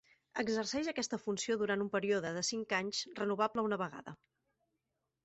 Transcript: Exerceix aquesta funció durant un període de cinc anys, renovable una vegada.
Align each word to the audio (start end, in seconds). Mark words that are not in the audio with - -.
Exerceix 0.43 0.87
aquesta 0.91 1.19
funció 1.25 1.57
durant 1.61 1.83
un 1.85 1.91
període 1.95 2.31
de 2.37 2.43
cinc 2.47 2.73
anys, 2.79 3.03
renovable 3.21 3.65
una 3.69 3.79
vegada. 3.83 4.15